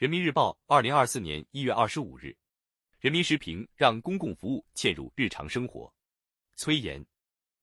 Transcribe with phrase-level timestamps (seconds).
[0.00, 2.34] 人民日报，二零二四年一月二十五日。
[3.00, 5.92] 人民时评：让公共服务嵌入日常生活。
[6.56, 7.04] 崔岩，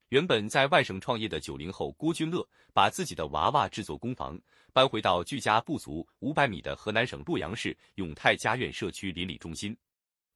[0.09, 4.39] 原本在外省创业的九零后郭军乐，把自己的娃娃制作工房
[4.71, 9.75] 搬回到距家不足五百米的河南省洛阳市永泰家苑社区邻里中心。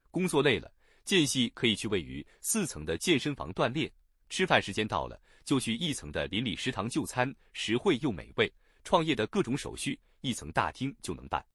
[0.10, 0.74] 工作累了，
[1.06, 3.88] 间隙可以去位于四层的健身房锻炼。
[4.28, 8.52] 吃饭时间到了，就去一层的邻里食堂就餐，实惠又美味。
[8.84, 11.46] 创业的各种手续，一层大厅就能办。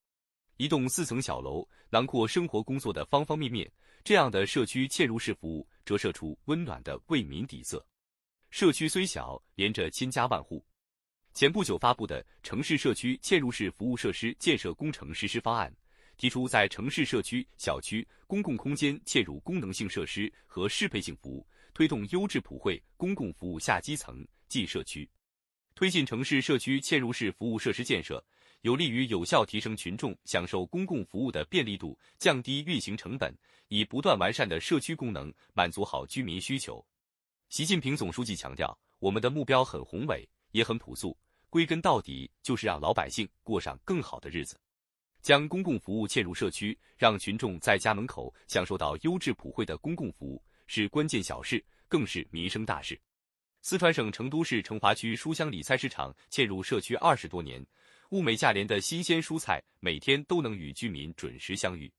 [0.56, 3.70] 一栋四层小楼，囊括生活工作的方方面面。
[4.02, 7.84] 这样的社区嵌入式服务，折射出温暖的为民底色。
[8.50, 10.64] 社区虽小，连着千家万户。
[11.34, 15.70] 前不久发布的《城市社区嵌入式服务设施建设工程实施方案》，
[16.16, 25.06] 提出在城市社区、小区公共空间嵌入功能性设施和适配性服务，推动优质普惠公共服务下基层进社区，
[25.74, 28.24] 推进城市社区嵌入式服务设施建设。
[28.62, 33.32] 有利于有效提升群众享受公共服务的便利度，降低运行成本，
[33.68, 36.84] 以不断完善的社区功能满足好居民需求。
[37.48, 41.16] 习近平总书记强调，我们的目标很宏伟，也很朴素，
[41.48, 44.58] 归根到底就是让老百姓过上更好的日子。
[45.22, 53.00] 将公共服务嵌入社区，让群众在家门口享受到优质普惠的公共服务，是关键小事，更是民生大事。
[53.62, 57.64] 四川省成都市成华区书香里菜市场嵌入社区二十多年。
[58.10, 61.90] 物美价廉的新鲜蔬菜，每天都能与居民准时相遇。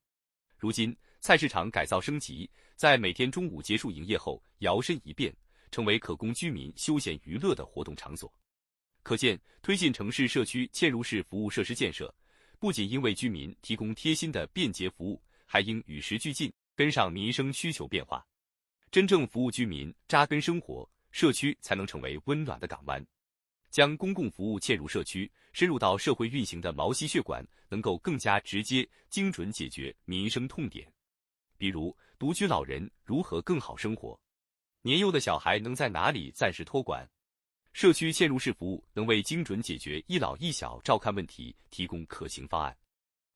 [0.58, 5.36] 如今，菜市场改造升级，在每天中午结束营业后，摇身一变，
[5.72, 8.32] 成为可供居民休闲娱乐的活动场所。
[9.04, 12.14] 可见，推进城市社区嵌入式服务设施建设，
[12.60, 18.26] 不仅应为居民提供贴心的便捷服务，还应与时俱进，跟上民生需求变化，
[18.92, 23.06] 真正服务居民，扎根生活，社区才能成为温暖的港湾。
[23.70, 30.92] 将公共服务嵌入社区，深入到社会运行的毛细血管，能够更加直接、精准解决民生痛点。
[31.58, 34.20] 比如，独居老人如何更好生活？
[34.82, 37.08] 年幼的小孩能在哪里暂时托管？
[37.74, 42.76] 社区嵌入式服务能为精准解决一老一小照看问题提供可行方案。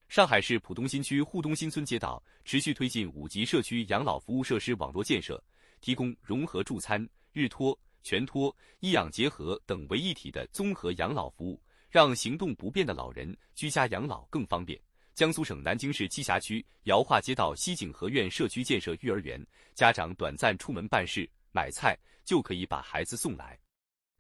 [0.07, 5.41] 上海市浦东新区沪东新村街道持续推进五级社区养老服务设施网络建设，
[5.79, 7.78] 提供融合助餐、日托。
[8.03, 14.79] 全托、医养结合等为一体的综合养老服务，让行动不便的老人居家养老更方便。
[15.13, 19.45] 江苏省南京市栖霞区姚化街道西景和苑社区建设育儿园，
[19.75, 23.59] 家长短暂出门办事、买菜就可以把孩子送来。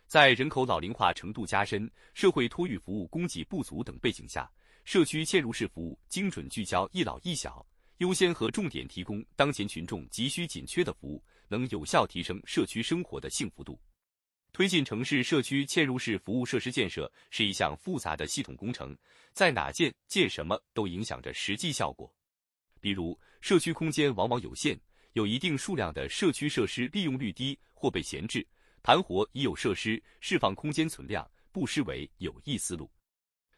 [0.05, 4.51] 在人口老龄化程度加深、社会托育服务供给不足等背景下，
[4.83, 7.65] 社区嵌入式服务精准聚焦一老一小，
[7.99, 11.23] 优先和重点提供当前群众急需紧缺的服务。
[11.51, 13.77] 能有效提升社区生活的幸福度。
[14.53, 18.97] 推进城市社区嵌入式服务设施建设是一项复杂的系统工程，
[19.33, 22.13] 在哪建建什么都影响着实际效果。
[22.79, 24.79] 比如，社区空间往往有限，
[25.13, 28.45] 有一定数量的社区设施利用率低或被闲置，
[28.81, 32.91] 盘活已有设施，释放空间存量，不失为有益思路。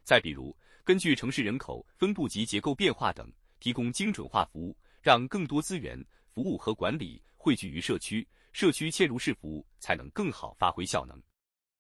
[0.04, 7.24] 再比如，根据城市人口分布及结构变化等，提供精准化服务，让更多资源、服务和管理。
[7.44, 11.22] 汇聚于社区，社区嵌入式服务才能更好发挥效能。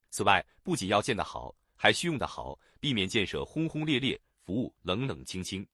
[0.09, 5.66] 此外，不仅要建得好，还需用得好，避免建设轰轰烈烈，服务冷冷清清。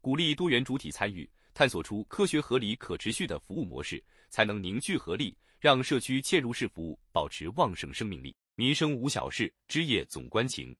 [0.00, 8.34] 鼓励多元主体参与，探索出科学合理、可持续的服务模式，才能凝聚合力，让社区嵌入式服务保持旺盛生命力。
[8.56, 10.76] 民生无小事，枝叶总关情。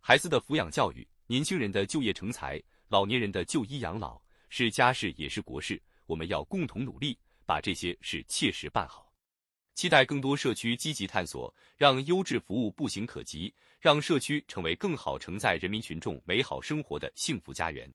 [0.00, 2.58] 孩子的抚养教育，年轻人的就业成才，
[2.88, 7.18] 老年人的就医养老，是家事也是国事，我们要共同努力。
[7.52, 9.12] 把这些事切实办好，
[9.74, 17.92] 期待更多社区积极探索，让优质服务步行可及，让社区成为更好承载人民群众美好生活的幸福家园。